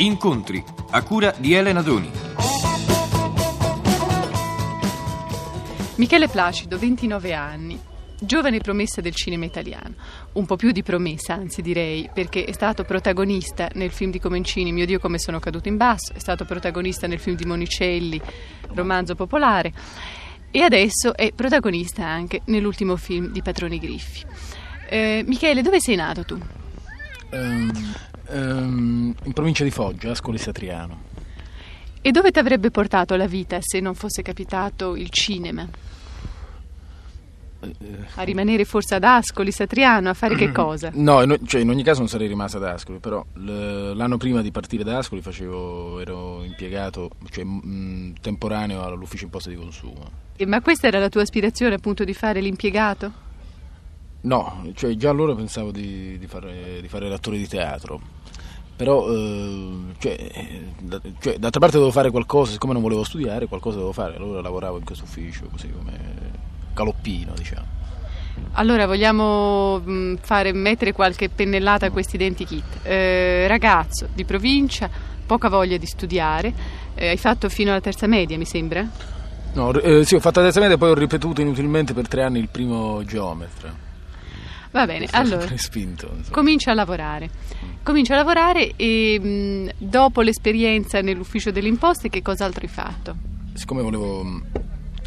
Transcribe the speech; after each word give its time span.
Incontri 0.00 0.62
a 0.90 1.02
cura 1.02 1.34
di 1.36 1.54
Elena 1.54 1.82
Doni. 1.82 2.08
Michele 5.96 6.28
Placido, 6.28 6.78
29 6.78 7.34
anni. 7.34 7.80
Giovane 8.20 8.58
promessa 8.58 9.00
del 9.00 9.16
cinema 9.16 9.44
italiano, 9.44 9.94
un 10.34 10.46
po' 10.46 10.54
più 10.54 10.70
di 10.70 10.84
promessa 10.84 11.34
anzi 11.34 11.62
direi, 11.62 12.08
perché 12.14 12.44
è 12.44 12.52
stato 12.52 12.84
protagonista 12.84 13.68
nel 13.74 13.90
film 13.90 14.12
di 14.12 14.20
Comencini 14.20 14.70
Mio 14.70 14.86
Dio 14.86 15.00
come 15.00 15.18
sono 15.18 15.40
caduto 15.40 15.66
in 15.66 15.76
basso, 15.76 16.12
è 16.12 16.18
stato 16.20 16.44
protagonista 16.44 17.08
nel 17.08 17.18
film 17.18 17.34
di 17.34 17.44
Monicelli, 17.44 18.20
romanzo 18.74 19.16
popolare, 19.16 19.72
e 20.52 20.62
adesso 20.62 21.16
è 21.16 21.32
protagonista 21.32 22.06
anche 22.06 22.42
nell'ultimo 22.44 22.94
film 22.96 23.32
di 23.32 23.42
Patroni 23.42 23.80
Griffi. 23.80 24.24
Eh, 24.88 25.24
Michele, 25.26 25.62
dove 25.62 25.80
sei 25.80 25.96
nato 25.96 26.24
tu? 26.24 26.38
Ehm, 27.30 27.94
ehm, 28.28 29.14
in 29.24 29.32
provincia 29.32 29.64
di 29.64 29.70
Foggia, 29.70 30.10
Ascoli 30.10 30.38
Satriano. 30.38 31.06
E 32.00 32.10
dove 32.10 32.30
ti 32.30 32.38
avrebbe 32.38 32.70
portato 32.70 33.16
la 33.16 33.26
vita 33.26 33.58
se 33.60 33.80
non 33.80 33.94
fosse 33.94 34.22
capitato 34.22 34.96
il 34.96 35.10
cinema? 35.10 35.68
A 38.14 38.22
rimanere 38.22 38.64
forse 38.64 38.94
ad 38.94 39.02
Ascoli, 39.02 39.50
Satriano, 39.50 40.10
a 40.10 40.14
fare 40.14 40.36
che 40.36 40.50
cosa? 40.52 40.90
No, 40.94 41.22
in, 41.22 41.38
cioè, 41.44 41.60
in 41.60 41.70
ogni 41.70 41.82
caso 41.82 41.98
non 41.98 42.08
sarei 42.08 42.28
rimasto 42.28 42.58
ad 42.58 42.64
Ascoli, 42.64 42.98
però 42.98 43.24
l'anno 43.34 44.16
prima 44.16 44.42
di 44.42 44.52
partire 44.52 44.84
da 44.84 44.98
Ascoli 44.98 45.20
facevo, 45.20 45.98
ero 45.98 46.44
impiegato 46.44 47.10
cioè, 47.30 47.42
mh, 47.42 48.14
temporaneo 48.20 48.84
all'ufficio 48.84 49.24
imposta 49.24 49.50
di 49.50 49.56
consumo. 49.56 50.26
E, 50.36 50.46
ma 50.46 50.60
questa 50.60 50.86
era 50.86 51.00
la 51.00 51.08
tua 51.08 51.22
aspirazione 51.22 51.74
appunto 51.74 52.04
di 52.04 52.14
fare 52.14 52.40
l'impiegato? 52.40 53.26
No, 54.20 54.64
cioè 54.74 54.94
già 54.94 55.10
allora 55.10 55.34
pensavo 55.34 55.72
di, 55.72 56.16
di, 56.18 56.26
fare, 56.26 56.80
di 56.80 56.88
fare 56.88 57.08
l'attore 57.08 57.38
di 57.38 57.48
teatro, 57.48 58.00
però 58.78 59.12
eh, 59.12 59.76
cioè, 59.98 60.30
da, 60.78 61.00
cioè, 61.18 61.36
d'altra 61.36 61.58
parte 61.58 61.74
dovevo 61.74 61.90
fare 61.90 62.12
qualcosa, 62.12 62.52
siccome 62.52 62.74
non 62.74 62.80
volevo 62.80 63.02
studiare, 63.02 63.46
qualcosa 63.46 63.74
dovevo 63.74 63.92
fare, 63.92 64.14
allora 64.14 64.40
lavoravo 64.40 64.78
in 64.78 64.84
questo 64.84 65.02
ufficio 65.02 65.48
così 65.50 65.68
come 65.68 65.98
galoppino, 66.74 67.32
diciamo. 67.36 67.66
Allora 68.52 68.86
vogliamo 68.86 69.80
mh, 69.80 70.18
fare, 70.20 70.52
mettere 70.52 70.92
qualche 70.92 71.28
pennellata 71.28 71.86
a 71.86 71.90
questi 71.90 72.14
identikit. 72.14 72.78
Eh, 72.84 73.48
ragazzo 73.48 74.06
di 74.14 74.24
provincia, 74.24 74.88
poca 75.26 75.48
voglia 75.48 75.76
di 75.76 75.86
studiare, 75.86 76.54
eh, 76.94 77.08
hai 77.08 77.16
fatto 77.16 77.48
fino 77.48 77.72
alla 77.72 77.80
terza 77.80 78.06
media, 78.06 78.38
mi 78.38 78.44
sembra? 78.44 78.88
No, 79.54 79.72
eh, 79.72 80.04
sì, 80.04 80.14
ho 80.14 80.20
fatto 80.20 80.38
la 80.38 80.44
terza 80.44 80.60
media 80.60 80.76
e 80.76 80.78
poi 80.78 80.90
ho 80.90 80.94
ripetuto 80.94 81.40
inutilmente 81.40 81.94
per 81.94 82.06
tre 82.06 82.22
anni 82.22 82.38
il 82.38 82.48
primo 82.48 83.02
geometra. 83.04 83.86
Va 84.70 84.86
bene, 84.86 85.06
allora 85.12 85.46
spinto, 85.56 86.10
comincia 86.30 86.72
a 86.72 86.74
lavorare. 86.74 87.30
Comincia 87.82 88.14
a 88.14 88.16
lavorare 88.16 88.72
e 88.76 89.18
mh, 89.18 89.70
dopo 89.78 90.20
l'esperienza 90.20 91.00
nell'ufficio 91.00 91.50
delle 91.50 91.68
imposte 91.68 92.08
che 92.08 92.20
cos'altro 92.20 92.62
hai 92.62 92.68
fatto? 92.68 93.16
Siccome 93.54 93.82
volevo 93.82 94.42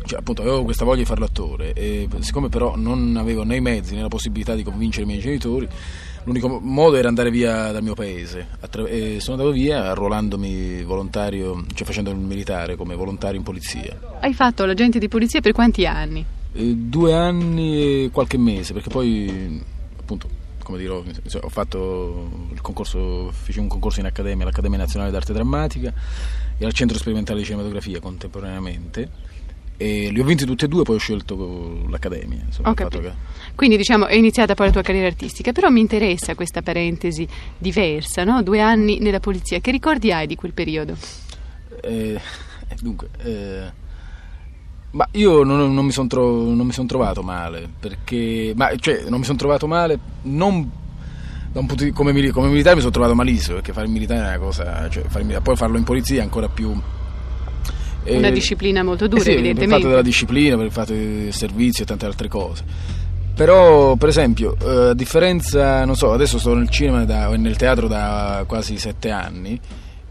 cioè, 0.06 0.20
appunto 0.20 0.42
avevo 0.42 0.64
questa 0.64 0.84
voglia 0.84 1.00
di 1.00 1.06
fare 1.06 1.20
l'attore 1.20 1.74
e 1.74 2.08
siccome 2.20 2.50
però 2.50 2.76
non 2.76 3.16
avevo 3.18 3.44
né 3.44 3.58
i 3.58 3.62
mezzi 3.62 3.96
né 3.96 4.02
la 4.02 4.08
possibilità 4.08 4.56
di 4.56 4.64
convincere 4.64 5.04
i 5.04 5.08
miei 5.08 5.20
genitori 5.20 5.68
l'unico 6.24 6.60
modo 6.60 6.96
era 6.96 7.08
andare 7.08 7.30
via 7.30 7.72
dal 7.72 7.84
mio 7.84 7.94
paese 7.94 8.48
e 8.88 9.20
sono 9.20 9.38
andato 9.38 9.52
via 9.54 9.92
arruolandomi 9.92 10.84
volontario 10.84 11.66
cioè 11.74 11.86
facendo 11.86 12.10
il 12.10 12.18
militare 12.18 12.76
come 12.76 12.96
volontario 12.96 13.38
in 13.38 13.44
polizia 13.44 13.98
hai 14.20 14.34
fatto 14.34 14.66
l'agente 14.66 15.00
di 15.00 15.08
polizia 15.08 15.40
per 15.40 15.52
quanti 15.52 15.86
anni? 15.86 16.26
Eh, 16.54 16.76
due 16.76 17.14
anni 17.14 18.04
e 18.04 18.10
qualche 18.12 18.38
mese 18.38 18.74
perché 18.74 18.90
poi 18.90 19.62
appunto 19.98 20.28
come 20.64 20.78
dirò 20.78 21.02
ho 21.02 21.50
fatto 21.50 22.48
il 22.52 22.62
concorso 22.62 23.32
feci 23.32 23.60
un 23.60 23.68
concorso 23.68 24.00
in 24.00 24.06
accademia 24.06 24.44
all'Accademia 24.44 24.78
Nazionale 24.78 25.12
d'Arte 25.12 25.34
Drammatica 25.34 25.94
e 26.58 26.66
al 26.66 26.74
Centro 26.74 26.98
Sperimentale 26.98 27.40
di 27.40 27.46
Cinematografia 27.46 28.00
contemporaneamente 28.00 29.30
e 29.82 30.12
li 30.12 30.20
ho 30.20 30.24
vinti 30.24 30.46
tutti 30.46 30.66
e 30.66 30.68
due, 30.68 30.84
poi 30.84 30.98
ho 30.98 31.00
scelto 31.00 31.88
l'accademia. 31.90 32.44
Insomma. 32.46 32.76
Che... 32.76 32.88
Quindi 33.56 33.78
diciamo 33.78 34.06
è 34.06 34.14
iniziata 34.14 34.54
poi 34.54 34.68
la 34.68 34.72
tua 34.74 34.84
carriera 34.84 35.08
artistica, 35.08 35.54
però 35.54 35.70
mi 35.70 35.80
interessa 35.80 36.36
questa 36.36 36.62
parentesi 36.62 37.28
diversa, 37.58 38.24
no? 38.24 38.44
Due 38.44 38.60
anni 38.62 39.00
nella 39.00 39.20
polizia, 39.20 39.60
che 39.60 39.72
ricordi 39.72 40.12
hai 40.12 40.28
di 40.28 40.36
quel 40.36 40.54
periodo? 40.54 40.96
Eh, 41.82 42.22
dunque, 42.80 43.10
eh, 43.24 43.72
ma 44.92 45.08
io 45.12 45.44
non, 45.44 45.74
non 45.74 45.86
mi 45.86 45.92
sono 45.92 46.08
tro- 46.08 46.72
son 46.72 46.88
trovato 46.88 47.22
male, 47.24 47.70
perché, 47.80 48.54
ma, 48.56 48.72
cioè, 48.78 49.04
non 49.08 49.20
mi 49.20 49.26
sono 49.26 49.38
trovato 49.38 49.68
male, 49.68 50.00
non 50.24 50.70
di, 51.76 51.92
come, 51.92 52.32
come, 52.32 52.48
militare 52.48 52.76
mi 52.76 52.82
sono 52.82 52.94
trovato 52.94 53.16
malissimo, 53.16 53.56
perché 53.56 53.74
fare 53.74 53.86
il 53.86 53.92
militare 53.92 54.22
è 54.22 54.38
una 54.38 54.38
cosa, 54.38 54.90
cioè, 54.90 55.04
fare, 55.08 55.42
poi 55.42 55.56
farlo 55.56 55.78
in 55.78 55.84
polizia 55.84 56.20
è 56.20 56.24
ancora 56.24 56.48
più 56.48 56.74
una 58.04 58.30
eh, 58.30 58.32
disciplina 58.32 58.84
molto 58.84 59.08
dura, 59.08 59.22
eh 59.22 59.24
sì, 59.24 59.32
evidentemente. 59.32 59.66
Per 59.66 59.76
il 59.76 59.82
fatto 59.82 59.90
della 59.90 60.02
disciplina, 60.02 60.56
per 60.56 60.66
il 60.66 60.72
fatto 60.72 60.94
del 60.94 61.34
servizio 61.34 61.84
e 61.84 61.88
tante 61.88 62.06
altre 62.06 62.28
cose. 62.28 62.64
Però, 63.36 63.96
per 63.96 64.10
esempio, 64.10 64.56
eh, 64.60 64.90
a 64.90 64.94
differenza, 64.94 65.86
non 65.86 65.96
so, 65.96 66.12
adesso 66.12 66.40
sto 66.40 66.54
nel 66.54 66.70
cinema 66.70 67.32
e 67.32 67.38
nel 67.38 67.56
teatro 67.58 67.88
da 67.88 68.44
quasi 68.48 68.78
sette 68.78 69.12
anni. 69.12 69.60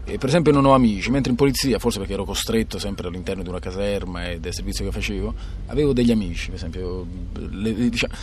E 0.03 0.17
per 0.17 0.29
esempio 0.29 0.51
non 0.51 0.65
ho 0.65 0.73
amici, 0.73 1.11
mentre 1.11 1.31
in 1.31 1.37
polizia, 1.37 1.77
forse 1.79 1.99
perché 1.99 2.13
ero 2.13 2.25
costretto 2.25 2.79
sempre 2.79 3.07
all'interno 3.07 3.43
di 3.43 3.49
una 3.49 3.59
caserma 3.59 4.29
e 4.29 4.39
del 4.39 4.53
servizio 4.53 4.85
che 4.85 4.91
facevo, 4.91 5.33
avevo 5.67 5.93
degli 5.93 6.11
amici, 6.11 6.47
per 6.47 6.55
esempio, 6.55 7.05
le, 7.33 7.89
diciamo, 7.89 8.13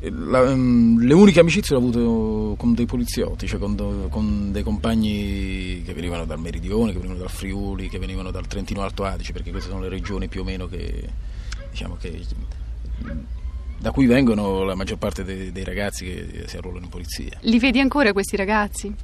la, 0.00 0.40
um, 0.40 0.98
le 0.98 1.14
uniche 1.14 1.40
amicizie 1.40 1.76
le 1.76 1.82
ho 1.82 1.86
avute 1.86 2.56
con 2.58 2.74
dei 2.74 2.86
poliziotti, 2.86 3.46
cioè 3.46 3.58
con, 3.58 4.08
con, 4.10 4.52
dei 4.52 4.62
compagni 4.62 5.82
che 5.84 5.94
venivano 5.94 6.24
dal 6.24 6.38
Meridione, 6.38 6.92
che 6.92 6.98
venivano 6.98 7.20
dal 7.20 7.30
Friuli, 7.30 7.88
che 7.88 7.98
venivano 7.98 8.30
dal 8.30 8.46
Trentino 8.46 8.82
Alto 8.82 9.04
Adige, 9.04 9.32
perché 9.32 9.50
queste 9.50 9.70
sono 9.70 9.82
le 9.82 9.88
regioni 9.88 10.28
più 10.28 10.42
o 10.42 10.44
meno 10.44 10.66
che, 10.66 11.08
diciamo 11.70 11.96
che, 11.96 12.20
da 13.78 13.90
cui 13.90 14.06
vengono 14.06 14.64
la 14.64 14.74
maggior 14.74 14.98
parte 14.98 15.24
dei, 15.24 15.52
dei 15.52 15.64
ragazzi 15.64 16.04
che 16.04 16.44
si 16.46 16.56
arruolano 16.56 16.84
in 16.84 16.90
polizia. 16.90 17.38
Li 17.40 17.58
vedi 17.58 17.80
ancora 17.80 18.12
questi 18.12 18.36
ragazzi? 18.36 18.94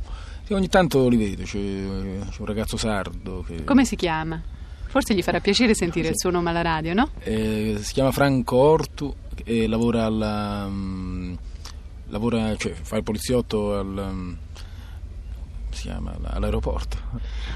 Sì, 0.50 0.56
ogni 0.56 0.68
tanto 0.68 1.08
li 1.08 1.16
vedo, 1.16 1.44
c'è, 1.44 1.60
c'è 1.60 2.40
un 2.40 2.44
ragazzo 2.44 2.76
sardo 2.76 3.44
che... 3.46 3.62
Come 3.62 3.84
si 3.84 3.94
chiama? 3.94 4.42
Forse 4.88 5.14
gli 5.14 5.22
farà 5.22 5.38
piacere 5.38 5.76
sentire 5.76 6.08
il 6.08 6.18
suo 6.18 6.30
nome 6.30 6.50
alla 6.50 6.62
radio, 6.62 6.92
no? 6.92 7.10
Eh, 7.20 7.78
si 7.80 7.92
chiama 7.92 8.10
Franco 8.10 8.56
Ortu 8.56 9.14
e 9.44 9.68
lavora 9.68 10.06
alla, 10.06 10.64
um, 10.66 11.38
lavora, 12.08 12.56
cioè, 12.56 12.72
fa 12.72 12.96
il 12.96 13.04
poliziotto 13.04 13.78
al, 13.78 14.08
um, 14.10 14.36
si 15.72 15.82
chiama, 15.82 16.12
all'aeroporto. 16.24 16.96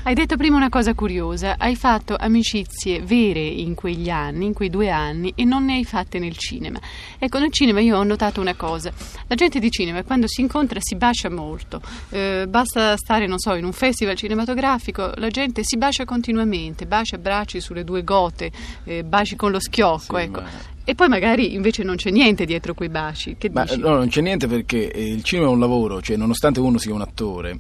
Hai 0.05 0.15
detto 0.15 0.37
prima 0.37 0.57
una 0.57 0.69
cosa 0.69 0.95
curiosa, 0.95 1.57
hai 1.59 1.77
fatto 1.77 2.17
amicizie 2.17 3.01
vere 3.01 3.41
in 3.41 3.75
quegli 3.75 4.11
anni, 4.11 4.47
in 4.47 4.53
quei 4.53 4.71
due 4.71 4.91
anni, 4.91 5.33
e 5.35 5.45
non 5.45 5.65
ne 5.65 5.75
hai 5.75 5.85
fatte 5.85 6.19
nel 6.19 6.37
cinema. 6.37 6.79
Ecco, 7.19 7.39
nel 7.39 7.53
cinema 7.53 7.81
io 7.81 7.97
ho 7.97 8.05
notato 8.05 8.41
una 8.41 8.55
cosa, 8.55 8.93
la 9.27 9.35
gente 9.35 9.59
di 9.59 9.71
cinema 9.71 10.03
quando 10.03 10.27
si 10.27 10.41
incontra 10.41 10.79
si 10.81 10.97
bacia 10.97 11.31
molto, 11.31 11.81
eh, 12.11 12.47
basta 12.49 12.97
stare, 12.97 13.27
non 13.27 13.39
so, 13.39 13.55
in 13.55 13.65
un 13.65 13.73
festival 13.73 14.17
cinematografico, 14.17 15.13
la 15.17 15.29
gente 15.29 15.63
si 15.65 15.77
bacia 15.77 16.05
continuamente, 16.05 16.87
bacia 16.87 17.19
bracci 17.19 17.61
sulle 17.61 17.85
due 17.85 18.05
gote, 18.05 18.51
eh, 18.85 19.05
baci 19.05 19.37
con 19.37 19.51
lo 19.51 19.61
schiocco, 19.61 20.17
sì, 20.17 20.23
ecco. 20.23 20.41
Ma... 20.41 20.73
E 20.87 20.95
poi 20.95 21.09
magari 21.09 21.55
invece 21.55 21.83
non 21.83 21.97
c'è 21.97 22.11
niente 22.11 22.45
dietro 22.45 22.75
quei 22.75 22.91
baci. 22.91 23.37
Che 23.39 23.49
Ma, 23.51 23.63
dici? 23.63 23.79
No, 23.79 23.95
non 23.95 24.09
c'è 24.09 24.21
niente 24.21 24.47
perché 24.47 24.93
eh, 24.93 25.13
il 25.13 25.23
cinema 25.23 25.49
è 25.49 25.51
un 25.51 25.59
lavoro, 25.59 26.03
cioè 26.03 26.19
nonostante 26.19 26.61
uno 26.61 26.77
sia 26.77 26.93
un 26.93 27.01
attore, 27.01 27.59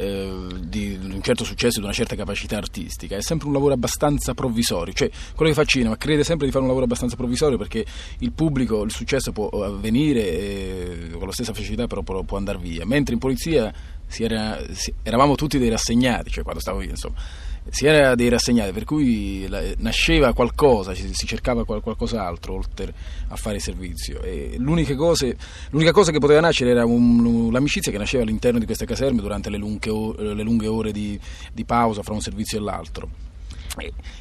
eh, 0.00 0.46
di 0.58 0.98
un 1.00 1.20
certo 1.22 1.44
successo 1.44 1.76
e 1.76 1.80
di 1.80 1.84
una 1.84 1.94
certa 1.94 2.16
capacità 2.16 2.56
artistica, 2.56 3.16
è 3.16 3.22
sempre 3.22 3.48
un 3.48 3.52
lavoro 3.52 3.74
abbastanza 3.74 4.32
provvisorio, 4.32 4.94
cioè 4.94 5.10
quello 5.34 5.52
che 5.52 5.56
fa 5.56 5.64
cinema 5.64 5.96
crede 5.98 6.24
sempre 6.24 6.46
di 6.46 6.52
fare 6.52 6.62
un 6.62 6.68
lavoro 6.68 6.86
abbastanza 6.86 7.16
provvisorio 7.16 7.58
perché 7.58 7.84
il 8.20 8.32
pubblico, 8.32 8.82
il 8.82 8.90
successo 8.90 9.32
può 9.32 9.48
avvenire 9.48 10.20
eh, 10.20 11.10
con 11.12 11.26
la 11.26 11.32
stessa 11.32 11.52
facilità 11.52 11.86
però 11.86 12.02
può, 12.02 12.38
andare 12.38 12.58
via, 12.58 12.86
mentre 12.86 13.12
in 13.12 13.20
polizia 13.20 13.72
era, 14.16 14.58
eravamo 15.02 15.34
tutti 15.34 15.58
dei 15.58 15.68
rassegnati, 15.68 16.30
cioè 16.30 16.42
quando 16.42 16.60
stavo 16.60 16.80
io 16.80 16.90
insomma 16.90 17.48
si 17.68 17.86
era 17.86 18.14
dei 18.14 18.28
rassegnati, 18.28 18.72
per 18.72 18.84
cui 18.84 19.48
nasceva 19.78 20.32
qualcosa, 20.32 20.94
si 20.94 21.26
cercava 21.26 21.64
qualcos'altro 21.64 22.54
oltre 22.54 22.92
a 23.28 23.36
fare 23.36 23.58
servizio. 23.58 24.20
L'unica 24.56 24.94
cosa, 24.94 25.26
l'unica 25.70 25.92
cosa, 25.92 26.10
che 26.10 26.18
poteva 26.18 26.40
nascere 26.40 26.70
era 26.70 26.84
un, 26.84 27.50
l'amicizia 27.52 27.92
che 27.92 27.98
nasceva 27.98 28.22
all'interno 28.22 28.58
di 28.58 28.64
queste 28.64 28.86
caserme 28.86 29.20
durante 29.20 29.50
le 29.50 29.58
lunghe, 29.58 29.90
le 30.18 30.42
lunghe 30.42 30.66
ore 30.66 30.92
di, 30.92 31.18
di 31.52 31.64
pausa 31.64 32.02
fra 32.02 32.14
un 32.14 32.20
servizio 32.20 32.58
e 32.58 32.62
l'altro. 32.62 33.08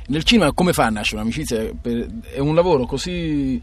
Nel 0.07 0.24
cinema 0.24 0.53
come 0.53 0.74
fa 0.74 0.85
a 0.85 0.89
nascere 0.89 1.18
un'amicizia? 1.18 1.71
È 2.31 2.39
un 2.39 2.53
lavoro 2.53 2.85
così 2.85 3.59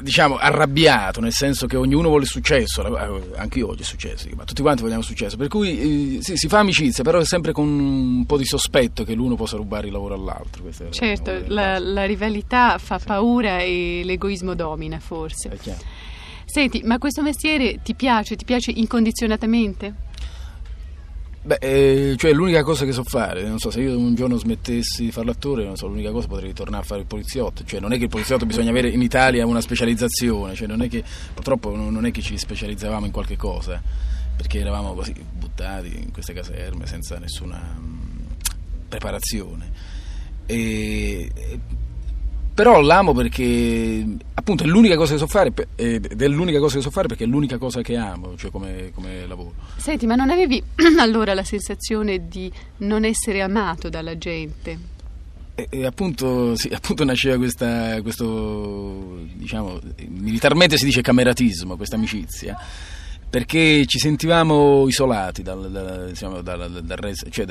diciamo 0.00 0.36
arrabbiato 0.36 1.20
nel 1.20 1.32
senso 1.32 1.66
che 1.66 1.76
ognuno 1.76 2.08
vuole 2.08 2.24
successo 2.24 2.82
eh, 2.84 3.36
anche 3.36 3.58
io 3.58 3.66
voglio 3.66 3.84
successo 3.84 4.26
ma 4.34 4.44
tutti 4.44 4.62
quanti 4.62 4.82
vogliamo 4.82 5.02
successo 5.02 5.36
per 5.36 5.48
cui 5.48 6.16
eh, 6.16 6.22
sì, 6.22 6.36
si 6.36 6.48
fa 6.48 6.60
amicizia 6.60 7.04
però 7.04 7.22
sempre 7.24 7.52
con 7.52 7.68
un 7.68 8.24
po' 8.24 8.38
di 8.38 8.46
sospetto 8.46 9.04
che 9.04 9.14
l'uno 9.14 9.34
possa 9.34 9.56
rubare 9.56 9.88
il 9.88 9.92
lavoro 9.92 10.14
all'altro 10.14 10.64
certo 10.90 11.42
la, 11.48 11.78
la, 11.78 12.04
rivalità 12.04 12.78
fa 12.78 12.98
sì. 12.98 13.06
paura 13.06 13.58
e 13.58 14.00
l'egoismo 14.02 14.54
domina 14.54 14.98
forse 14.98 15.50
senti 16.46 16.80
ma 16.84 16.96
questo 16.96 17.20
mestiere 17.20 17.80
ti 17.82 17.94
piace 17.94 18.34
ti 18.36 18.44
piace 18.44 18.70
incondizionatamente? 18.70 20.05
Beh, 21.46 21.58
eh, 21.60 22.14
cioè 22.16 22.32
l'unica 22.32 22.64
cosa 22.64 22.84
che 22.84 22.90
so 22.90 23.04
fare, 23.04 23.46
non 23.46 23.60
so, 23.60 23.70
se 23.70 23.80
io 23.80 23.96
un 23.96 24.16
giorno 24.16 24.36
smettessi 24.36 25.04
di 25.04 25.12
fare 25.12 25.26
l'attore, 25.26 25.64
non 25.64 25.76
so, 25.76 25.86
l'unica 25.86 26.10
cosa 26.10 26.26
potrei 26.26 26.52
tornare 26.52 26.82
a 26.82 26.84
fare 26.84 27.02
il 27.02 27.06
poliziotto, 27.06 27.62
cioè 27.64 27.78
non 27.78 27.92
è 27.92 27.98
che 27.98 28.04
il 28.04 28.08
poliziotto 28.08 28.46
bisogna 28.46 28.70
avere 28.70 28.88
in 28.88 29.00
Italia 29.00 29.46
una 29.46 29.60
specializzazione, 29.60 30.56
cioè 30.56 30.66
non 30.66 30.82
è 30.82 30.88
che, 30.88 31.04
purtroppo 31.32 31.76
non 31.76 32.04
è 32.04 32.10
che 32.10 32.20
ci 32.20 32.36
specializzavamo 32.36 33.06
in 33.06 33.12
qualche 33.12 33.36
cosa, 33.36 33.80
perché 34.36 34.58
eravamo 34.58 34.94
così 34.94 35.14
buttati 35.14 35.96
in 35.96 36.10
queste 36.10 36.32
caserme 36.32 36.84
senza 36.88 37.16
nessuna 37.20 37.58
mh, 37.58 38.88
preparazione. 38.88 39.70
E, 40.46 41.30
però 42.56 42.80
l'amo 42.80 43.12
perché 43.12 44.02
appunto 44.32 44.64
è 44.64 44.66
l'unica 44.66 44.96
cosa 44.96 45.12
che 45.12 45.18
so 45.18 45.26
fare 45.26 45.52
ed 45.74 46.22
è 46.22 46.26
l'unica 46.28 46.58
cosa 46.58 46.76
che 46.76 46.80
so 46.80 46.90
fare 46.90 47.06
perché 47.06 47.24
è 47.24 47.26
l'unica 47.26 47.58
cosa 47.58 47.82
che 47.82 47.96
amo, 47.96 48.34
cioè 48.38 48.50
come, 48.50 48.92
come 48.94 49.26
lavoro. 49.26 49.52
Senti, 49.76 50.06
ma 50.06 50.14
non 50.14 50.30
avevi 50.30 50.62
allora 50.98 51.34
la 51.34 51.44
sensazione 51.44 52.28
di 52.28 52.50
non 52.78 53.04
essere 53.04 53.42
amato 53.42 53.90
dalla 53.90 54.16
gente? 54.16 54.78
E, 55.54 55.66
e 55.68 55.84
appunto, 55.84 56.56
sì, 56.56 56.68
appunto 56.68 57.04
nasceva 57.04 57.36
questa, 57.36 58.00
questo, 58.00 59.18
diciamo, 59.34 59.78
militarmente 60.08 60.78
si 60.78 60.86
dice 60.86 61.02
cameratismo, 61.02 61.76
questa 61.76 61.96
amicizia 61.96 62.56
perché 63.28 63.84
ci 63.86 63.98
sentivamo 63.98 64.86
isolati 64.88 65.42
dal, 65.42 65.70
dal, 65.70 66.06
diciamo, 66.08 66.40
dal, 66.40 66.82
dal 66.82 66.96
resto. 66.96 67.28
Cioè 67.28 67.46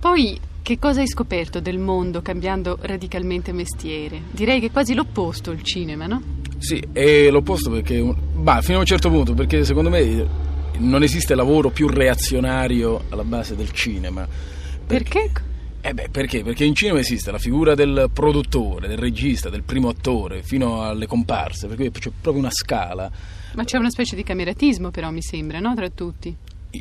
Poi, 0.00 0.38
che 0.62 0.78
cosa 0.78 1.00
hai 1.00 1.08
scoperto 1.08 1.60
del 1.60 1.78
mondo 1.78 2.22
cambiando 2.22 2.78
radicalmente 2.80 3.52
mestiere? 3.52 4.22
Direi 4.30 4.60
che 4.60 4.66
è 4.66 4.70
quasi 4.70 4.94
l'opposto 4.94 5.50
il 5.52 5.62
cinema, 5.62 6.06
no? 6.06 6.22
Sì, 6.58 6.82
è 6.92 7.30
l'opposto 7.30 7.70
perché, 7.70 8.02
bah, 8.02 8.60
fino 8.62 8.78
a 8.78 8.80
un 8.80 8.86
certo 8.86 9.10
punto, 9.10 9.34
perché 9.34 9.64
secondo 9.64 9.90
me 9.90 10.26
non 10.78 11.02
esiste 11.02 11.34
lavoro 11.34 11.70
più 11.70 11.88
reazionario 11.88 13.04
alla 13.08 13.24
base 13.24 13.54
del 13.56 13.70
cinema. 13.70 14.26
Perché? 14.86 15.30
perché? 15.32 15.54
Eh 15.80 15.94
beh, 15.94 16.08
perché? 16.10 16.42
Perché 16.42 16.64
in 16.64 16.74
cinema 16.74 16.98
esiste 16.98 17.30
la 17.30 17.38
figura 17.38 17.76
del 17.76 18.10
produttore, 18.12 18.88
del 18.88 18.98
regista, 18.98 19.48
del 19.48 19.62
primo 19.62 19.88
attore, 19.88 20.42
fino 20.42 20.82
alle 20.82 21.06
comparse, 21.06 21.68
per 21.68 21.76
cui 21.76 21.90
c'è 21.92 22.10
proprio 22.20 22.42
una 22.42 22.50
scala 22.50 23.08
ma 23.56 23.64
c'è 23.64 23.78
una 23.78 23.90
specie 23.90 24.14
di 24.14 24.22
cameratismo 24.22 24.90
però 24.90 25.10
mi 25.10 25.22
sembra, 25.22 25.58
no? 25.58 25.74
Tra 25.74 25.88
tutti. 25.90 26.34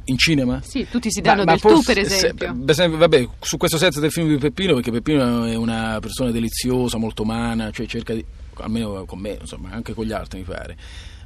In 0.05 0.17
cinema? 0.17 0.61
Sì, 0.61 0.85
tutti 0.89 1.09
si 1.09 1.21
danno 1.21 1.45
ma, 1.45 1.53
del 1.53 1.61
ma 1.63 1.69
tu 1.69 1.81
per 1.81 1.97
esempio. 1.97 2.47
Se, 2.47 2.59
per 2.59 2.69
esempio. 2.69 2.97
Vabbè, 2.97 3.29
su 3.39 3.57
questo 3.57 3.77
set 3.77 3.99
del 3.99 4.11
film 4.11 4.27
di 4.27 4.37
Peppino, 4.37 4.73
perché 4.73 4.91
Peppino 4.91 5.45
è 5.45 5.55
una 5.55 5.97
persona 6.01 6.31
deliziosa, 6.31 6.97
molto 6.97 7.23
umana, 7.23 7.71
cioè 7.71 7.85
cerca 7.85 8.13
di, 8.13 8.23
almeno 8.57 9.05
con 9.05 9.19
me, 9.19 9.37
insomma, 9.39 9.71
anche 9.71 9.93
con 9.93 10.05
gli 10.05 10.11
altri 10.11 10.39
mi 10.39 10.45
pare 10.45 10.77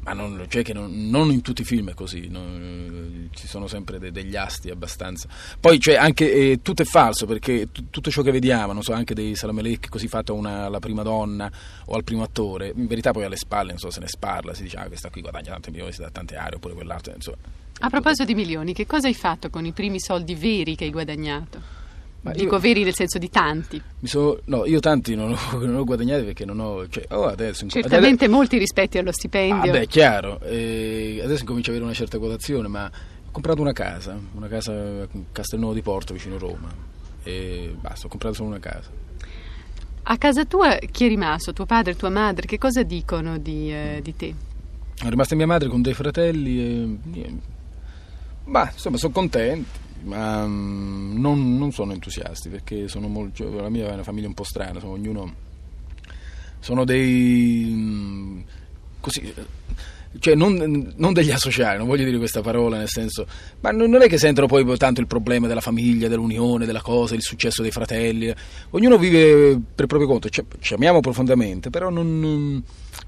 ma 0.03 0.13
non, 0.13 0.45
cioè 0.47 0.63
non, 0.73 1.09
non, 1.09 1.31
in 1.31 1.41
tutti 1.41 1.61
i 1.61 1.65
film 1.65 1.89
è 1.89 1.93
così, 1.93 2.27
non, 2.27 3.29
ci 3.33 3.47
sono 3.47 3.67
sempre 3.67 3.99
de, 3.99 4.11
degli 4.11 4.35
asti 4.35 4.69
abbastanza. 4.69 5.27
Poi 5.59 5.79
cioè, 5.79 5.95
anche, 5.95 6.31
eh, 6.31 6.59
tutto 6.61 6.81
è 6.81 6.85
falso 6.85 7.25
perché 7.25 7.69
t- 7.71 7.85
tutto 7.89 8.09
ciò 8.09 8.21
che 8.21 8.31
vediamo, 8.31 8.73
non 8.73 8.83
so, 8.83 8.93
anche 8.93 9.13
dei 9.13 9.35
Salamelec 9.35 9.89
così 9.89 10.07
fatto 10.07 10.37
alla 10.39 10.79
prima 10.79 11.03
donna 11.03 11.51
o 11.85 11.95
al 11.95 12.03
primo 12.03 12.23
attore, 12.23 12.73
in 12.75 12.87
verità 12.87 13.11
poi 13.11 13.25
alle 13.25 13.37
spalle, 13.37 13.69
non 13.69 13.79
so 13.79 13.91
se 13.91 13.99
ne 13.99 14.07
sparla, 14.07 14.53
si 14.53 14.63
dice 14.63 14.77
ah 14.77 14.87
questa 14.87 15.09
qui 15.09 15.21
guadagna 15.21 15.51
tanti 15.51 15.71
milioni, 15.71 15.91
si 15.91 16.01
dà 16.01 16.09
tante 16.09 16.35
aree, 16.35 16.55
oppure 16.55 16.73
quell'altro, 16.73 17.13
insomma. 17.13 17.37
A 17.81 17.89
proposito 17.89 18.25
di 18.25 18.35
milioni, 18.35 18.73
che 18.73 18.85
cosa 18.85 19.07
hai 19.07 19.13
fatto 19.13 19.49
con 19.49 19.65
i 19.65 19.71
primi 19.71 19.99
soldi 19.99 20.35
veri 20.35 20.75
che 20.75 20.85
hai 20.85 20.91
guadagnato? 20.91 21.79
Ma 22.21 22.31
Dico 22.31 22.56
io, 22.56 22.60
veri 22.62 22.83
nel 22.83 22.94
senso 22.94 23.18
di 23.18 23.30
tanti. 23.30 23.81
So, 24.04 24.42
no, 24.45 24.66
io 24.66 24.80
tanti 24.80 25.16
non 25.16 25.31
ho, 25.31 25.38
non 25.57 25.75
ho, 25.75 25.83
guadagnati 25.86 26.24
perché 26.24 26.44
non 26.44 26.60
ho. 26.60 26.88
Cioè, 26.88 27.06
oh, 27.10 27.25
adesso, 27.25 27.66
Certamente 27.68 28.25
adesso, 28.25 28.31
molti 28.31 28.57
rispetti 28.57 28.98
allo 28.98 29.12
stipendio. 29.12 29.71
Ah, 29.71 29.77
beh, 29.80 29.88
chiaro. 29.88 30.42
Eh, 30.42 31.21
adesso 31.24 31.42
incomincio 31.42 31.69
ad 31.69 31.77
avere 31.77 31.83
una 31.86 31.94
certa 31.94 32.18
quotazione, 32.18 32.68
ma 32.68 32.86
ho 32.86 33.31
comprato 33.31 33.62
una 33.62 33.71
casa, 33.71 34.19
una 34.33 34.48
casa 34.48 34.74
a 34.74 35.07
Castelnuovo 35.31 35.74
di 35.74 35.81
Porto 35.81 36.13
vicino 36.13 36.38
Roma. 36.38 36.68
E 37.24 37.74
basta, 37.80 38.07
ho 38.07 38.10
comprato 38.10 38.36
solo 38.36 38.50
una 38.50 38.60
casa. 38.60 38.89
A 40.04 40.18
casa 40.18 40.44
tua 40.44 40.75
chi 40.75 41.06
è 41.06 41.07
rimasto? 41.07 41.54
Tuo 41.54 41.66
padre, 41.66 41.95
tua 41.95 42.10
madre? 42.10 42.48
Che 42.48 42.57
cosa 42.57 42.83
dicono 42.83 43.38
di, 43.38 43.71
eh, 43.71 44.00
di 44.01 44.16
te? 44.16 44.33
È 45.01 45.07
rimasta 45.07 45.36
mia 45.36 45.48
madre 45.48 45.69
con 45.69 45.81
dei 45.81 45.94
fratelli 45.94 46.60
e. 46.60 47.38
Bah, 48.44 48.71
insomma, 48.74 48.98
sono 48.98 49.13
contenti 49.13 49.88
ma 50.03 50.43
um, 50.43 51.15
non, 51.17 51.57
non, 51.57 51.71
sono 51.71 51.93
entusiasti 51.93 52.49
perché 52.49 52.87
sono 52.87 53.07
molto, 53.07 53.43
cioè, 53.43 53.61
la 53.61 53.69
mia 53.69 53.89
è 53.89 53.93
una 53.93 54.03
famiglia 54.03 54.27
un 54.27 54.33
po' 54.33 54.43
strana, 54.43 54.79
sono, 54.79 54.93
ognuno 54.93 55.47
sono 56.59 56.83
dei 56.83 57.69
um, 57.71 58.43
così 58.99 59.33
cioè 60.17 60.33
non, 60.33 60.93
non, 60.95 61.13
degli 61.13 61.29
asociali, 61.29 61.77
non 61.77 61.85
voglio 61.85 62.03
dire 62.03 62.17
questa 62.17 62.41
parola 62.41 62.77
nel 62.77 62.87
senso, 62.89 63.27
ma 63.59 63.69
non 63.69 64.01
è 64.01 64.07
che 64.07 64.17
sentono 64.17 64.47
poi 64.47 64.65
tanto 64.77 65.01
il 65.01 65.07
problema 65.07 65.45
della 65.45 65.61
famiglia, 65.61 66.07
dell'unione, 66.07 66.65
della 66.65 66.81
cosa, 66.81 67.13
il 67.13 67.21
successo 67.21 67.61
dei 67.61 67.69
fratelli, 67.69 68.33
ognuno 68.71 68.97
vive 68.97 69.59
per 69.75 69.85
proprio 69.85 70.09
conto, 70.09 70.27
ci, 70.29 70.43
ci 70.59 70.73
amiamo 70.73 70.99
profondamente, 70.99 71.69
però 71.69 71.89
non, 71.89 72.63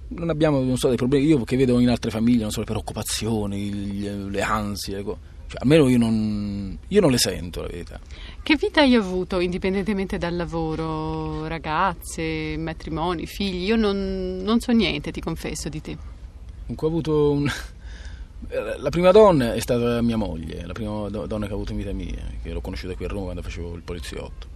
non 0.09 0.29
abbiamo 0.29 0.75
so, 0.75 0.89
dei 0.89 0.97
problemi, 0.97 1.25
io 1.25 1.43
che 1.43 1.57
vedo 1.57 1.79
in 1.79 1.89
altre 1.89 2.11
famiglie, 2.11 2.43
non 2.43 2.51
so, 2.51 2.59
le 2.59 2.65
preoccupazioni, 2.65 4.29
le, 4.29 4.41
ansie, 4.41 4.97
le 4.97 5.17
cioè, 5.51 5.59
almeno 5.63 5.89
io 5.89 5.97
non, 5.97 6.77
io 6.87 7.01
non 7.01 7.11
le 7.11 7.17
sento, 7.17 7.61
la 7.61 7.67
verità. 7.67 7.99
Che 8.41 8.55
vita 8.55 8.79
hai 8.79 8.95
avuto 8.95 9.41
indipendentemente 9.41 10.17
dal 10.17 10.33
lavoro? 10.33 11.45
Ragazze, 11.45 12.55
matrimoni, 12.57 13.25
figli? 13.25 13.65
Io 13.65 13.75
non, 13.75 14.39
non 14.41 14.61
so 14.61 14.71
niente, 14.71 15.11
ti 15.11 15.19
confesso, 15.19 15.67
di 15.67 15.81
te. 15.81 15.97
Comunque 16.61 16.87
ho 16.87 16.89
avuto 16.89 17.31
un... 17.33 17.51
La 18.79 18.89
prima 18.89 19.11
donna 19.11 19.53
è 19.53 19.59
stata 19.59 20.01
mia 20.01 20.15
moglie, 20.15 20.65
la 20.65 20.71
prima 20.71 21.09
donna 21.09 21.45
che 21.45 21.51
ho 21.51 21.55
avuto 21.55 21.73
in 21.73 21.79
vita 21.79 21.91
mia, 21.91 22.23
che 22.41 22.53
l'ho 22.53 22.61
conosciuta 22.61 22.95
qui 22.95 23.03
a 23.03 23.09
Roma 23.09 23.23
quando 23.25 23.41
facevo 23.41 23.75
il 23.75 23.81
poliziotto. 23.81 24.47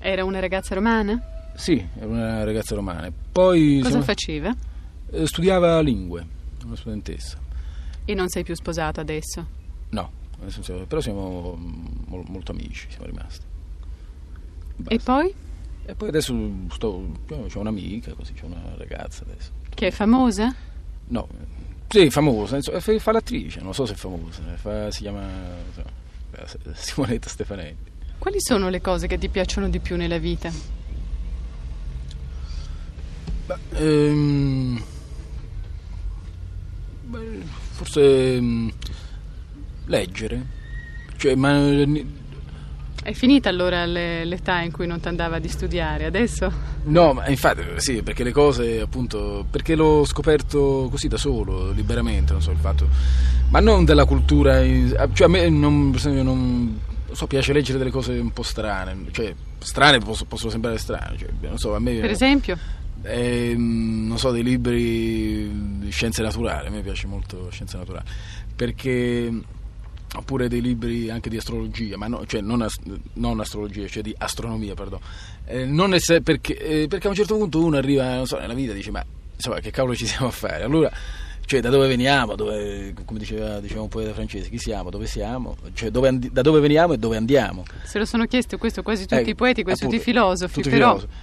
Era 0.00 0.22
una 0.22 0.38
ragazza 0.38 0.74
romana? 0.74 1.18
Sì, 1.54 1.82
era 1.96 2.06
una 2.06 2.44
ragazza 2.44 2.74
romana. 2.74 3.10
Poi, 3.32 3.78
Cosa 3.78 3.88
siamo... 3.88 4.04
faceva? 4.04 4.54
Eh, 5.12 5.26
studiava 5.26 5.80
lingue, 5.80 6.26
una 6.66 6.76
studentessa. 6.76 7.38
E 8.04 8.14
non 8.14 8.28
sei 8.28 8.44
più 8.44 8.54
sposato 8.54 9.00
adesso? 9.00 9.58
No, 9.90 10.10
però 10.86 11.00
siamo 11.00 11.56
molto 11.56 12.52
amici, 12.52 12.86
siamo 12.88 13.06
rimasti. 13.06 13.44
Basta. 14.76 14.94
E 14.94 14.98
poi? 14.98 15.34
E 15.84 15.94
poi 15.94 16.08
adesso 16.08 16.34
sto, 16.70 17.10
c'è 17.26 17.58
un'amica, 17.58 18.12
così 18.14 18.32
c'è 18.32 18.44
una 18.44 18.74
ragazza 18.76 19.24
adesso. 19.24 19.50
Che 19.68 19.86
è 19.86 19.90
famosa? 19.90 20.54
No, 21.08 21.28
sì, 21.88 22.08
famosa, 22.10 22.60
fa 22.60 23.12
l'attrice, 23.12 23.60
non 23.60 23.74
so 23.74 23.84
se 23.84 23.94
è 23.94 23.96
famosa, 23.96 24.42
fa, 24.56 24.90
si 24.90 25.02
chiama 25.02 25.26
so, 25.74 25.82
Simonetta 26.72 27.28
Stefanetti. 27.28 27.90
Quali 28.18 28.40
sono 28.40 28.68
le 28.68 28.80
cose 28.80 29.06
che 29.06 29.18
ti 29.18 29.28
piacciono 29.28 29.68
di 29.68 29.80
più 29.80 29.96
nella 29.96 30.18
vita? 30.18 30.52
Beh, 33.46 33.58
ehm, 33.72 34.82
beh, 37.02 37.42
forse... 37.72 38.36
Ehm, 38.36 38.72
leggere. 39.90 40.58
Cioè, 41.16 41.34
ma... 41.34 41.58
È 43.02 43.12
finita 43.12 43.48
allora 43.48 43.86
l'età 43.86 44.60
in 44.60 44.72
cui 44.72 44.86
non 44.86 45.00
ti 45.00 45.08
andava 45.08 45.38
di 45.38 45.48
studiare, 45.48 46.04
adesso? 46.04 46.52
No, 46.84 47.14
ma 47.14 47.28
infatti 47.28 47.62
sì, 47.76 48.02
perché 48.02 48.22
le 48.22 48.32
cose 48.32 48.80
appunto, 48.80 49.46
perché 49.50 49.74
l'ho 49.74 50.04
scoperto 50.04 50.88
così 50.90 51.08
da 51.08 51.16
solo, 51.16 51.72
liberamente, 51.72 52.32
non 52.32 52.42
so 52.42 52.50
il 52.50 52.58
fatto, 52.58 52.86
ma 53.48 53.60
non 53.60 53.86
della 53.86 54.04
cultura, 54.04 54.62
cioè 55.12 55.26
a 55.26 55.28
me 55.28 55.48
non, 55.48 55.90
non, 55.90 56.22
non 56.22 56.80
so, 57.12 57.26
piace 57.26 57.54
leggere 57.54 57.78
delle 57.78 57.90
cose 57.90 58.12
un 58.18 58.32
po' 58.32 58.42
strane, 58.42 59.06
cioè 59.12 59.34
strane 59.58 59.98
possono, 59.98 60.28
possono 60.28 60.50
sembrare 60.50 60.76
strane, 60.76 61.16
cioè, 61.16 61.28
non 61.40 61.58
so, 61.58 61.74
a 61.74 61.78
me... 61.78 61.94
Per 62.00 62.10
esempio? 62.10 62.58
Eh, 63.02 63.54
non 63.56 64.18
so, 64.18 64.30
dei 64.30 64.42
libri 64.42 65.78
di 65.78 65.90
scienze 65.90 66.20
naturali, 66.20 66.66
a 66.66 66.70
me 66.70 66.82
piace 66.82 67.06
molto 67.06 67.48
scienze 67.50 67.78
naturali, 67.78 68.04
perché 68.54 69.32
oppure 70.16 70.48
dei 70.48 70.60
libri 70.60 71.10
anche 71.10 71.30
di 71.30 71.36
astrologia, 71.36 71.96
ma 71.96 72.08
no, 72.08 72.26
cioè 72.26 72.40
non, 72.40 72.62
ast- 72.62 72.82
non, 73.14 73.38
astrologia, 73.40 73.86
cioè 73.86 74.02
di 74.02 74.14
astronomia, 74.16 74.74
perdono. 74.74 75.02
Eh, 75.46 75.64
non 75.64 75.96
perché, 76.22 76.56
eh, 76.56 76.86
perché, 76.88 77.06
a 77.06 77.10
un 77.10 77.16
certo 77.16 77.36
punto 77.36 77.62
uno 77.62 77.76
arriva, 77.76 78.16
non 78.16 78.26
so, 78.26 78.38
nella 78.38 78.54
vita 78.54 78.72
e 78.72 78.74
dice, 78.74 78.90
ma 78.90 79.04
insomma, 79.34 79.60
che 79.60 79.70
cavolo 79.70 79.94
ci 79.94 80.06
siamo 80.06 80.28
a 80.28 80.32
fare? 80.32 80.62
Allora, 80.64 80.90
cioè, 81.50 81.60
da 81.60 81.68
dove 81.68 81.88
veniamo, 81.88 82.34
dove, 82.34 82.94
come 83.04 83.18
diceva, 83.18 83.60
diceva 83.60 83.82
un 83.82 83.88
poeta 83.88 84.12
francese, 84.12 84.48
chi 84.48 84.58
siamo, 84.58 84.90
dove 84.90 85.06
siamo, 85.06 85.56
cioè, 85.74 85.90
dove 85.90 86.08
and- 86.08 86.30
da 86.30 86.42
dove 86.42 86.60
veniamo 86.60 86.92
e 86.92 86.96
dove 86.96 87.16
andiamo. 87.16 87.64
Se 87.82 87.98
lo 87.98 88.04
sono 88.04 88.26
chiesto 88.26 88.58
questo 88.58 88.82
quasi 88.82 89.06
tutti 89.06 89.22
eh, 89.22 89.30
i 89.30 89.34
poeti, 89.34 89.62
quasi 89.62 89.84
appunto, 89.84 89.98
tutti 89.98 90.10
i 90.10 90.12
filosofi, 90.12 90.54
tutti 90.54 90.70
però 90.70 90.98
filosofi. 90.98 91.14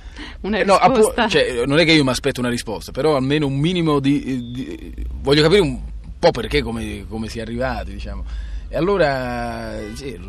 una 0.42 0.58
risposta... 0.62 0.84
Eh, 0.84 0.88
no, 0.88 0.94
appunto, 0.94 1.30
cioè, 1.30 1.66
non 1.66 1.80
è 1.80 1.86
che 1.86 1.92
io 1.92 2.04
mi 2.04 2.10
aspetto 2.10 2.40
una 2.40 2.50
risposta, 2.50 2.92
però 2.92 3.16
almeno 3.16 3.48
un 3.48 3.58
minimo 3.58 4.00
di... 4.00 4.52
di 4.52 4.94
voglio 5.22 5.42
capire 5.42 5.62
un 5.62 5.80
po' 6.20 6.32
perché, 6.32 6.62
come, 6.62 7.06
come 7.08 7.30
si 7.30 7.40
è 7.40 7.42
arrivati, 7.42 7.92
diciamo. 7.92 8.56
E 8.70 8.76
allora 8.76 9.78
sì, 9.94 10.20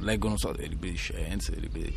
leggo, 0.00 0.28
non 0.28 0.38
so, 0.38 0.52
dei 0.52 0.68
libri 0.68 0.90
di 0.92 0.96
scienze, 0.96 1.52
dei 1.52 1.60
libri 1.60 1.82
di... 1.82 1.94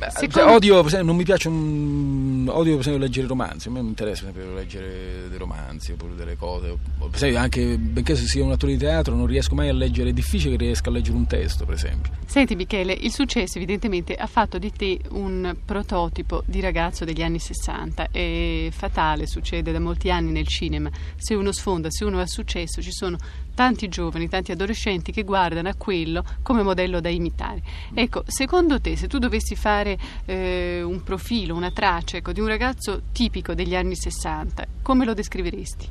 Beh, 0.00 0.10
Secondo- 0.12 0.32
cioè, 0.32 0.54
odio, 0.54 0.76
per 0.76 0.86
esempio, 0.86 1.06
non 1.08 1.16
mi 1.16 1.24
piace 1.24 1.48
un- 1.48 2.48
odio 2.50 2.72
per 2.72 2.80
esempio 2.80 3.02
leggere 3.02 3.26
romanzi, 3.26 3.68
a 3.68 3.70
me 3.70 3.80
non 3.80 3.88
interessa 3.88 4.24
per 4.24 4.30
esempio 4.40 4.54
leggere 4.54 5.28
dei 5.28 5.36
romanzi 5.38 5.92
oppure 5.92 6.14
delle 6.14 6.36
cose, 6.38 6.74
per 6.98 7.08
esempio 7.12 7.38
anche 7.38 7.76
benché 7.76 8.16
sia 8.16 8.42
un 8.42 8.50
attore 8.52 8.72
di 8.72 8.78
teatro 8.78 9.14
non 9.14 9.26
riesco 9.26 9.54
mai 9.54 9.68
a 9.68 9.74
leggere, 9.74 10.08
è 10.08 10.12
difficile 10.14 10.56
che 10.56 10.64
riesca 10.64 10.88
a 10.88 10.92
leggere 10.94 11.16
un 11.18 11.26
testo 11.26 11.66
per 11.66 11.74
esempio. 11.74 12.12
Senti 12.24 12.56
Michele, 12.56 12.94
il 12.94 13.12
successo 13.12 13.58
evidentemente 13.58 14.14
ha 14.14 14.26
fatto 14.26 14.56
di 14.58 14.72
te 14.72 14.98
un 15.10 15.54
prototipo 15.66 16.42
di 16.46 16.60
ragazzo 16.60 17.04
degli 17.04 17.20
anni 17.22 17.38
60. 17.38 18.08
È 18.10 18.68
fatale, 18.70 19.26
succede 19.26 19.70
da 19.70 19.80
molti 19.80 20.10
anni 20.10 20.30
nel 20.32 20.46
cinema. 20.46 20.90
Se 21.16 21.34
uno 21.34 21.52
sfonda, 21.52 21.90
se 21.90 22.04
uno 22.04 22.20
ha 22.20 22.26
successo, 22.26 22.80
ci 22.80 22.90
sono 22.92 23.18
tanti 23.54 23.88
giovani, 23.88 24.28
tanti 24.28 24.52
adolescenti 24.52 25.12
che 25.12 25.22
guardano 25.24 25.68
a 25.68 25.74
quello 25.74 26.24
come 26.42 26.62
modello 26.62 27.00
da 27.00 27.10
imitare. 27.10 27.60
Ecco, 27.92 28.22
secondo 28.26 28.80
te, 28.80 28.96
se 28.96 29.06
tu 29.06 29.18
dovessi 29.18 29.54
fare 29.54 29.89
eh, 30.24 30.82
un 30.82 31.02
profilo, 31.02 31.54
una 31.54 31.70
traccia 31.70 32.16
ecco, 32.18 32.32
di 32.32 32.40
un 32.40 32.46
ragazzo 32.46 33.02
tipico 33.12 33.54
degli 33.54 33.74
anni 33.74 33.96
60, 33.96 34.66
come 34.82 35.04
lo 35.04 35.14
descriveresti? 35.14 35.88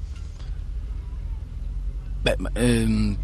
Beh, 2.22 2.36
ma, 2.38 2.50
ehm, 2.54 3.18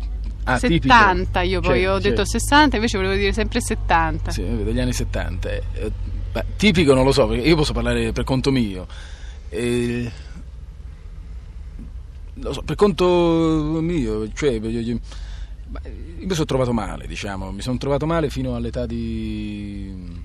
ah, 0.45 0.59
tipico. 0.59 0.93
70, 0.93 1.41
io 1.41 1.59
poi 1.59 1.81
Cioè, 1.81 1.89
ho 1.89 1.99
cioè, 1.99 2.09
detto 2.09 2.25
60, 2.25 2.75
invece 2.77 2.97
volevo 2.97 3.15
dire 3.15 3.33
sempre 3.33 3.61
70. 3.61 4.31
Sì, 4.31 4.41
degli 4.41 4.79
anni 4.79 4.93
70. 4.93 5.51
eh, 5.51 5.63
eh, 5.73 5.91
beh, 6.31 6.45
tipico 6.55 6.93
non 6.93 7.03
lo 7.03 7.11
so, 7.11 7.27
perché 7.27 7.47
io 7.47 7.55
posso 7.55 7.73
parlare 7.73 8.11
per 8.11 8.23
conto 8.23 8.51
mio. 8.51 8.87
Eh, 9.49 10.11
lo 12.35 12.53
so, 12.53 12.61
per 12.63 12.75
conto 12.75 13.79
mio, 13.81 14.31
cioè, 14.33 14.51
io, 14.51 14.79
io 14.79 14.99
mi 16.19 16.33
sono 16.33 16.45
trovato 16.45 16.73
male, 16.73 17.07
diciamo, 17.07 17.51
mi 17.51 17.61
sono 17.61 17.77
trovato 17.77 18.05
male 18.05 18.29
fino 18.29 18.55
all'età 18.55 18.85
di... 18.85 20.23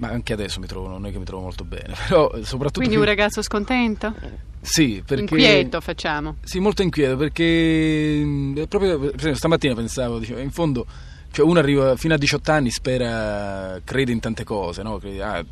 Ma 0.00 0.08
anche 0.08 0.32
adesso 0.32 0.60
mi 0.60 0.66
trovo, 0.66 0.88
non 0.88 1.04
è 1.04 1.12
che 1.12 1.18
mi 1.18 1.24
trovo 1.24 1.42
molto 1.42 1.62
bene, 1.64 1.94
però 2.08 2.30
soprattutto... 2.42 2.80
Quindi 2.80 2.96
un 2.96 3.04
ragazzo 3.04 3.42
scontento? 3.42 4.14
Sì, 4.62 5.02
perché... 5.04 5.22
Inquieto 5.22 5.80
facciamo. 5.82 6.36
Sì, 6.42 6.58
molto 6.58 6.80
inquieto 6.80 7.16
perché 7.16 8.22
mh, 8.24 8.64
proprio 8.68 8.98
per 8.98 9.14
esempio, 9.14 9.34
stamattina 9.34 9.74
pensavo, 9.74 10.18
dicevo, 10.18 10.40
in 10.40 10.50
fondo, 10.50 10.86
cioè 11.30 11.44
uno 11.44 11.58
arriva 11.58 11.96
fino 11.96 12.14
a 12.14 12.16
18 12.16 12.50
anni, 12.50 12.70
spera, 12.70 13.78
crede 13.84 14.10
in 14.10 14.20
tante 14.20 14.42
cose, 14.42 14.82
no? 14.82 14.96
Crede, 14.96 15.22
ah, 15.22 15.44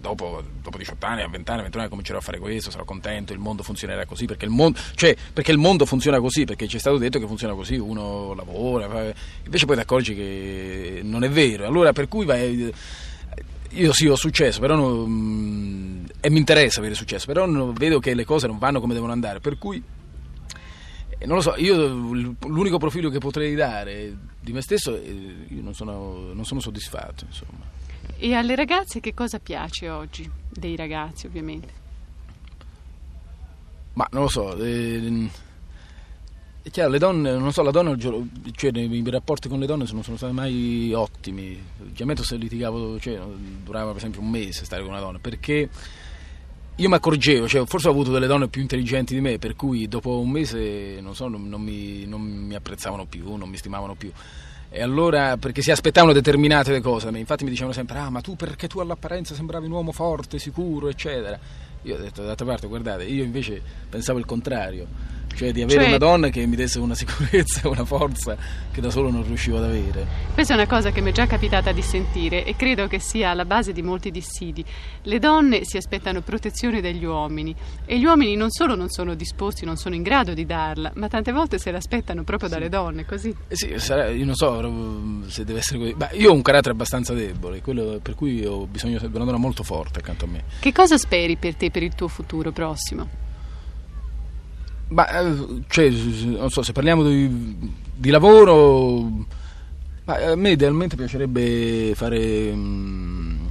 dopo, 0.00 0.42
dopo 0.60 0.76
18 0.76 1.06
anni, 1.06 1.22
a 1.22 1.28
20 1.28 1.50
anni, 1.50 1.60
a 1.60 1.62
21 1.62 1.82
anni 1.82 1.90
comincerò 1.90 2.18
a 2.18 2.22
fare 2.22 2.38
questo, 2.40 2.72
sarò 2.72 2.82
contento, 2.82 3.32
il 3.32 3.38
mondo 3.38 3.62
funzionerà 3.62 4.06
così, 4.06 4.24
perché 4.24 4.44
il 4.44 4.50
mondo, 4.50 4.76
cioè, 4.96 5.16
perché 5.32 5.52
il 5.52 5.58
mondo 5.58 5.86
funziona 5.86 6.18
così, 6.18 6.44
perché 6.44 6.66
ci 6.66 6.78
è 6.78 6.80
stato 6.80 6.98
detto 6.98 7.20
che 7.20 7.28
funziona 7.28 7.54
così, 7.54 7.76
uno 7.76 8.34
lavora, 8.34 9.14
invece 9.44 9.66
poi 9.66 9.76
ti 9.76 9.82
accorgi 9.82 10.14
che 10.16 11.00
non 11.04 11.22
è 11.22 11.30
vero, 11.30 11.64
allora 11.64 11.92
per 11.92 12.08
cui 12.08 12.24
vai... 12.24 12.72
Io 13.74 13.92
sì, 13.92 14.06
ho 14.06 14.16
successo, 14.16 14.60
però 14.60 14.76
non- 14.76 15.08
mm, 15.08 16.04
e 16.20 16.30
mi 16.30 16.38
interessa 16.38 16.78
avere 16.80 16.94
successo, 16.94 17.26
però 17.26 17.46
vedo 17.72 17.98
che 17.98 18.14
le 18.14 18.24
cose 18.24 18.46
non 18.46 18.58
vanno 18.58 18.80
come 18.80 18.94
devono 18.94 19.12
andare, 19.12 19.40
per 19.40 19.58
cui 19.58 19.82
eh, 21.18 21.26
non 21.26 21.36
lo 21.36 21.42
so, 21.42 21.54
io 21.56 21.86
l'unico 21.88 22.78
profilo 22.78 23.10
che 23.10 23.18
potrei 23.18 23.54
dare 23.54 24.16
di 24.40 24.52
me 24.52 24.60
stesso, 24.62 24.94
eh, 24.94 25.46
io 25.48 25.62
non 25.62 25.74
sono, 25.74 26.32
non 26.32 26.44
sono 26.44 26.60
soddisfatto, 26.60 27.24
insomma. 27.26 27.72
E 28.16 28.34
alle 28.34 28.54
ragazze 28.54 29.00
che 29.00 29.12
cosa 29.12 29.38
piace 29.38 29.88
oggi? 29.90 30.30
Dei 30.48 30.76
ragazzi, 30.76 31.26
ovviamente. 31.26 31.82
Ma 33.94 34.06
non 34.12 34.22
lo 34.22 34.28
so, 34.28 34.56
eh, 34.56 35.28
è 36.66 36.70
chiaro, 36.70 36.90
le 36.90 36.98
donne, 36.98 37.36
non 37.36 37.52
so, 37.52 37.60
la 37.60 37.70
donna, 37.70 37.94
cioè 37.98 38.72
miei 38.72 39.10
rapporti 39.10 39.50
con 39.50 39.60
le 39.60 39.66
donne 39.66 39.84
non 39.92 40.02
sono 40.02 40.16
stati 40.16 40.32
mai 40.32 40.94
ottimi. 40.94 41.62
Generalmente 41.76 42.22
se 42.22 42.36
litigavo, 42.36 42.98
cioè, 42.98 43.20
durava 43.62 43.88
per 43.88 43.98
esempio 43.98 44.22
un 44.22 44.30
mese 44.30 44.64
stare 44.64 44.80
con 44.80 44.92
una 44.92 45.00
donna, 45.00 45.18
perché 45.18 45.68
io 46.76 46.88
mi 46.88 46.94
accorgevo, 46.94 47.46
cioè, 47.46 47.66
forse 47.66 47.88
ho 47.88 47.90
avuto 47.90 48.12
delle 48.12 48.26
donne 48.26 48.48
più 48.48 48.62
intelligenti 48.62 49.12
di 49.12 49.20
me, 49.20 49.36
per 49.38 49.56
cui 49.56 49.86
dopo 49.88 50.18
un 50.18 50.30
mese, 50.30 51.02
non 51.02 51.14
so, 51.14 51.28
non, 51.28 51.50
non 51.50 51.60
mi, 51.60 52.06
non 52.06 52.22
mi 52.22 52.54
apprezzavano 52.54 53.04
più, 53.04 53.36
non 53.36 53.50
mi 53.50 53.58
stimavano 53.58 53.94
più. 53.94 54.10
E 54.70 54.80
allora, 54.80 55.36
perché 55.36 55.60
si 55.60 55.70
aspettavano 55.70 56.14
determinate 56.14 56.80
cose 56.80 57.08
infatti 57.10 57.44
mi 57.44 57.50
dicevano 57.50 57.74
sempre, 57.74 57.98
ah 57.98 58.08
ma 58.08 58.22
tu 58.22 58.36
perché 58.36 58.68
tu 58.68 58.80
all'apparenza 58.80 59.34
sembravi 59.34 59.66
un 59.66 59.72
uomo 59.72 59.92
forte, 59.92 60.38
sicuro, 60.38 60.88
eccetera. 60.88 61.38
Io 61.82 61.94
ho 61.94 61.98
detto, 61.98 62.24
d'altra 62.24 62.46
parte, 62.46 62.66
guardate, 62.66 63.04
io 63.04 63.22
invece 63.22 63.60
pensavo 63.90 64.18
il 64.18 64.24
contrario, 64.24 64.86
cioè 65.34 65.52
di 65.52 65.62
avere 65.62 65.78
Cioè- 65.80 65.88
una 65.88 65.98
donna 65.98 66.28
che 66.28 66.46
mi 66.46 66.56
desse 66.56 66.78
una 66.78 66.94
sicurezza, 66.96 67.68
una 67.68 67.84
forza 67.84 68.36
che 68.72 68.80
da 68.80 68.90
solo 68.90 69.10
non 69.10 69.24
riuscivo 69.24 69.56
ad 69.58 69.64
avere. 69.64 70.06
Questa 70.34 70.52
è 70.54 70.56
una 70.56 70.66
cosa 70.66 70.90
che 70.90 71.00
mi 71.00 71.10
è 71.10 71.12
già 71.12 71.26
capitata 71.26 71.72
di 71.72 71.82
sentire 71.82 72.44
e 72.44 72.56
credo 72.56 72.86
che 72.86 72.98
sia 72.98 73.30
alla 73.30 73.44
base 73.44 73.72
di 73.72 73.82
molti 73.82 74.10
dissidi. 74.10 74.64
Le 75.02 75.18
donne 75.18 75.60
si 75.64 75.76
aspettano 75.76 76.20
protezione 76.22 76.80
dagli 76.80 77.04
uomini 77.04 77.54
e 77.84 77.98
gli 77.98 78.04
uomini 78.04 78.34
non 78.36 78.50
solo 78.50 78.74
non 78.74 78.88
sono 78.88 79.14
disposti, 79.14 79.64
non 79.64 79.76
sono 79.76 79.94
in 79.94 80.02
grado 80.02 80.34
di 80.34 80.44
darla, 80.46 80.92
ma 80.94 81.08
tante 81.08 81.32
volte 81.32 81.58
se 81.58 81.70
l'aspettano 81.70 82.24
proprio 82.24 82.48
dalle 82.48 82.68
donne, 82.68 83.04
così. 83.04 83.34
Eh 83.48 83.56
sì, 83.56 83.72
sarà- 83.78 84.08
io 84.10 84.24
non 84.24 84.34
so 84.34 85.28
se 85.28 85.44
deve 85.44 85.58
essere 85.60 85.78
così. 85.78 85.94
Ma 85.96 86.10
io 86.12 86.30
ho 86.30 86.34
un 86.34 86.42
carattere 86.42 86.72
abbastanza 86.72 87.12
debole, 87.14 87.60
quello 87.60 87.98
per 88.02 88.14
cui 88.14 88.44
ho 88.44 88.66
bisogno 88.66 88.98
di 88.98 89.06
una 89.06 89.24
donna 89.24 89.36
molto 89.38 89.62
forte 89.62 90.00
accanto 90.00 90.24
a 90.24 90.28
me. 90.28 90.44
Che 90.60 90.72
cosa 90.72 90.96
speri 90.98 91.36
per 91.36 91.54
te 91.54 91.70
per 91.70 91.82
il 91.82 91.94
tuo 91.94 92.08
futuro 92.08 92.50
prossimo? 92.52 93.22
Ma 94.88 95.08
eh, 95.08 95.62
cioè, 95.68 95.90
non 95.90 96.50
so, 96.50 96.62
se 96.62 96.72
parliamo 96.72 97.02
di, 97.02 97.56
di 97.94 98.10
lavoro, 98.10 99.00
ma 100.04 100.14
a 100.14 100.36
me 100.36 100.50
idealmente 100.50 100.94
piacerebbe 100.96 101.92
fare. 101.94 102.52
mm, 102.54 103.46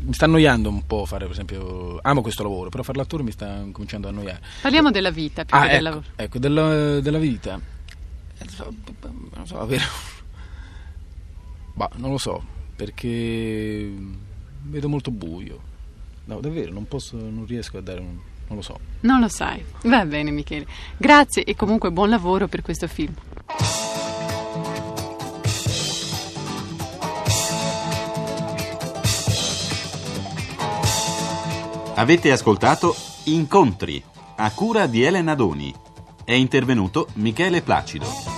mi 0.00 0.12
sta 0.14 0.26
annoiando 0.26 0.68
un 0.68 0.86
po' 0.86 1.04
fare, 1.06 1.24
per 1.24 1.32
esempio, 1.32 1.98
amo 2.02 2.22
questo 2.22 2.42
lavoro, 2.42 2.68
però 2.70 2.82
fare 2.82 2.98
l'attore 2.98 3.22
mi 3.24 3.32
sta 3.32 3.64
cominciando 3.72 4.06
a 4.06 4.10
annoiare. 4.10 4.40
Parliamo 4.62 4.90
della 4.90 5.10
vita 5.10 5.44
più 5.44 5.56
Ah, 5.56 5.62
che 5.62 5.66
del 5.68 5.74
ecco, 5.76 5.84
lavoro. 5.84 6.06
ecco, 6.16 6.38
della, 6.38 7.00
della 7.00 7.18
vita. 7.18 7.60
Eh, 8.38 8.44
Non 8.44 8.48
so, 8.54 8.72
non 9.34 9.46
so, 9.46 9.58
avere... 9.60 9.82
Bah, 11.74 11.90
non 11.96 12.10
lo 12.10 12.18
so, 12.18 12.42
perché 12.76 13.90
vedo 14.62 14.88
molto 14.88 15.10
buio. 15.10 15.60
No, 16.26 16.40
davvero, 16.40 16.72
non 16.72 16.86
posso, 16.86 17.16
non 17.16 17.44
riesco 17.46 17.78
a 17.78 17.80
dare 17.80 18.00
un... 18.00 18.16
non 18.48 18.56
lo 18.56 18.62
so. 18.62 18.78
Non 19.00 19.20
lo 19.20 19.28
sai. 19.28 19.64
Va 19.84 20.04
bene, 20.04 20.30
Michele. 20.30 20.66
Grazie 20.96 21.44
e 21.44 21.54
comunque 21.54 21.90
buon 21.90 22.08
lavoro 22.08 22.48
per 22.48 22.62
questo 22.62 22.88
film. 22.88 23.14
Avete 31.94 32.30
ascoltato 32.30 32.94
Incontri 33.24 34.02
a 34.36 34.50
cura 34.52 34.86
di 34.86 35.02
Elena 35.02 35.34
Doni. 35.34 35.74
È 36.24 36.32
intervenuto 36.32 37.08
Michele 37.14 37.60
Placido. 37.60 38.37